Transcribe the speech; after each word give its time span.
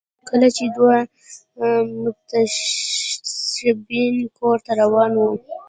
کله 0.27 0.47
چې 0.55 0.63
دوه 0.75 0.95
متشبثین 2.01 4.15
کور 4.37 4.57
ته 4.65 4.71
روان 4.81 5.11
وو 5.19 5.29